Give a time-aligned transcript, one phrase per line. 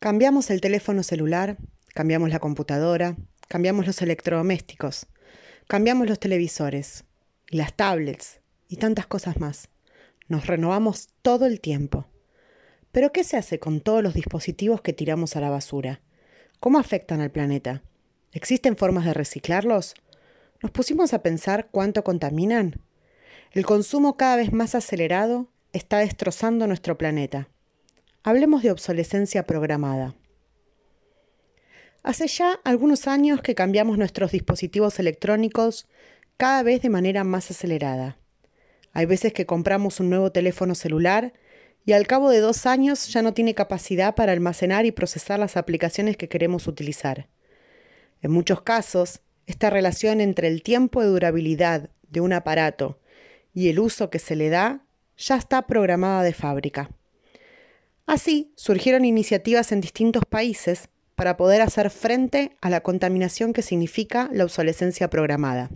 [0.00, 1.58] Cambiamos el teléfono celular,
[1.92, 3.16] cambiamos la computadora,
[3.48, 5.06] cambiamos los electrodomésticos,
[5.68, 7.04] cambiamos los televisores
[7.50, 9.68] y las tablets y tantas cosas más.
[10.26, 12.06] Nos renovamos todo el tiempo.
[12.92, 16.00] Pero ¿qué se hace con todos los dispositivos que tiramos a la basura?
[16.60, 17.82] ¿Cómo afectan al planeta?
[18.32, 19.92] ¿Existen formas de reciclarlos?
[20.62, 22.80] ¿Nos pusimos a pensar cuánto contaminan?
[23.52, 27.50] El consumo cada vez más acelerado está destrozando nuestro planeta.
[28.22, 30.14] Hablemos de obsolescencia programada.
[32.02, 35.88] Hace ya algunos años que cambiamos nuestros dispositivos electrónicos
[36.36, 38.18] cada vez de manera más acelerada.
[38.92, 41.32] Hay veces que compramos un nuevo teléfono celular
[41.86, 45.56] y al cabo de dos años ya no tiene capacidad para almacenar y procesar las
[45.56, 47.26] aplicaciones que queremos utilizar.
[48.20, 53.00] En muchos casos, esta relación entre el tiempo de durabilidad de un aparato
[53.54, 54.84] y el uso que se le da
[55.16, 56.90] ya está programada de fábrica.
[58.10, 64.28] Así surgieron iniciativas en distintos países para poder hacer frente a la contaminación que significa
[64.32, 65.70] la obsolescencia programada.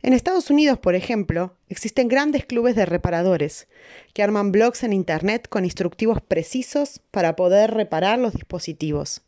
[0.00, 3.68] En Estados Unidos, por ejemplo, existen grandes clubes de reparadores
[4.14, 9.20] que arman blogs en Internet con instructivos precisos para poder reparar los dispositivos.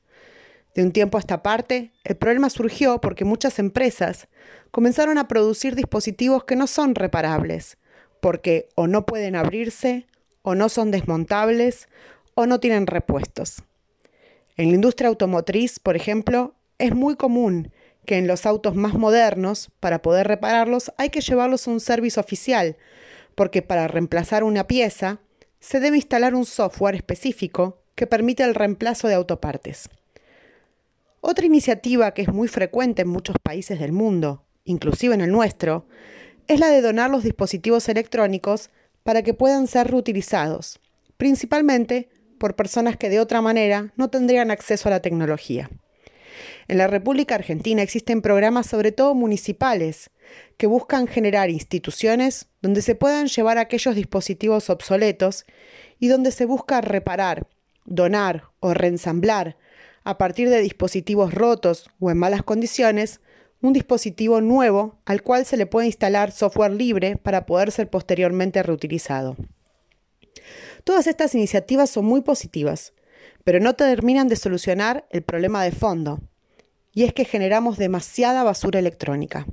[0.75, 4.29] De un tiempo a esta parte, el problema surgió porque muchas empresas
[4.71, 7.77] comenzaron a producir dispositivos que no son reparables,
[8.23, 10.07] porque o no pueden abrirse
[10.47, 11.89] o no son desmontables
[12.37, 13.65] o no tienen repuestos.
[14.57, 17.73] En la industria automotriz, por ejemplo, es muy común
[18.05, 22.21] que en los autos más modernos, para poder repararlos, hay que llevarlos a un servicio
[22.21, 22.77] oficial,
[23.35, 25.19] porque para reemplazar una pieza
[25.61, 29.89] se debe instalar un software específico que permite el reemplazo de autopartes.
[31.23, 35.87] Otra iniciativa que es muy frecuente en muchos países del mundo, inclusive en el nuestro,
[36.49, 38.71] es la de donar los dispositivos electrónicos
[39.03, 40.79] para que puedan ser reutilizados,
[41.17, 45.71] principalmente por personas que de otra manera no tendrían acceso a la tecnología.
[46.69, 50.11] En la República Argentina existen programas, sobre todo municipales,
[50.57, 55.45] que buscan generar instituciones donde se puedan llevar aquellos dispositivos obsoletos
[55.99, 57.47] y donde se busca reparar,
[57.85, 59.57] donar o reensamblar,
[60.03, 63.21] a partir de dispositivos rotos o en malas condiciones,
[63.61, 68.63] un dispositivo nuevo al cual se le puede instalar software libre para poder ser posteriormente
[68.63, 69.37] reutilizado.
[70.87, 72.93] Todas estas iniciativas son muy positivas,
[73.43, 76.21] pero no terminan de solucionar el problema de fondo,
[76.93, 79.49] y es que generamos demasiada basura electrónica.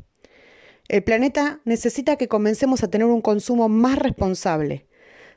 [0.89, 4.85] El planeta necesita que comencemos a tener un consumo más responsable,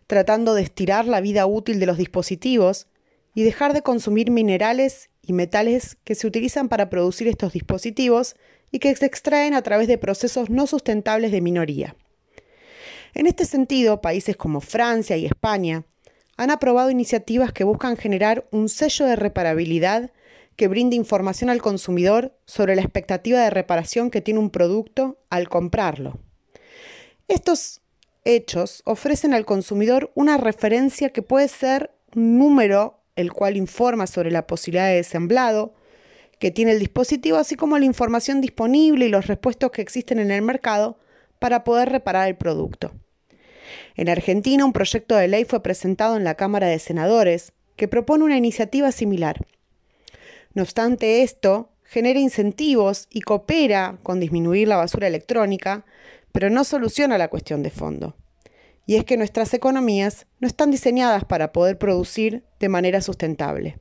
[0.07, 2.89] tratando de estirar la vida útil de los dispositivos
[3.35, 8.37] y dejar de consumir minerales y metales que se utilizan para producir estos dispositivos
[8.71, 11.97] y que se extraen a través de procesos no sustentables de minoría.
[13.17, 15.87] En este sentido, países como Francia y España
[16.37, 20.13] han aprobado iniciativas que buscan generar un sello de reparabilidad
[20.55, 25.49] que brinde información al consumidor sobre la expectativa de reparación que tiene un producto al
[25.49, 26.19] comprarlo.
[27.27, 27.81] Estos
[28.27, 34.31] hechos ofrecen al consumidor una referencia que puede ser un número el cual informa sobre
[34.31, 35.73] la posibilidad de desemblado
[36.39, 40.31] que tiene el dispositivo, así como la información disponible y los repuestos que existen en
[40.31, 40.99] el mercado
[41.39, 42.93] para poder reparar el producto.
[43.97, 48.25] En Argentina, un proyecto de ley fue presentado en la Cámara de Senadores que propone
[48.25, 49.47] una iniciativa similar.
[50.55, 55.85] No obstante esto, genera incentivos y coopera con disminuir la basura electrónica,
[56.33, 58.17] pero no soluciona la cuestión de fondo.
[58.87, 63.79] Y es que nuestras economías no están diseñadas para poder producir de manera sustentable.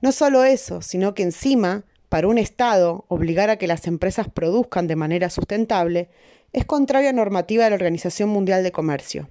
[0.00, 4.86] No solo eso, sino que encima, para un Estado, obligar a que las empresas produzcan
[4.86, 6.10] de manera sustentable
[6.52, 9.30] es contraria a normativa de la Organización Mundial de Comercio.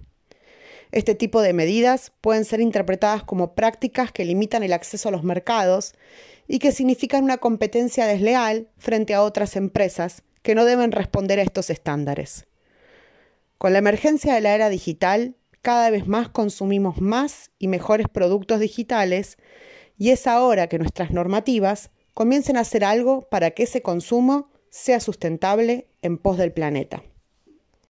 [0.91, 5.21] Este tipo de medidas pueden ser interpretadas como prácticas que limitan el acceso a los
[5.21, 5.93] mercados
[6.47, 11.43] y que significan una competencia desleal frente a otras empresas que no deben responder a
[11.43, 12.47] estos estándares.
[13.59, 18.59] Con la emergencia de la era digital, cada vez más consumimos más y mejores productos
[18.59, 19.37] digitales
[19.99, 21.91] y es ahora que nuestras normativas
[22.21, 27.01] comiencen a hacer algo para que ese consumo sea sustentable en pos del planeta.